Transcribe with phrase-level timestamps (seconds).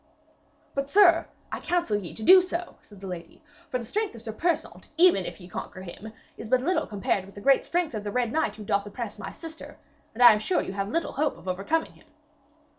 [0.73, 3.43] 'But, sir, I counsel ye to do so,' said the lady.
[3.69, 7.25] 'For the strength of Sir Persaunt, even if ye conquer him, is but little compared
[7.27, 9.77] with the great strength of the Red Knight who doth oppress my sister.
[10.15, 12.07] And I am sure you have little hope of overcoming him.'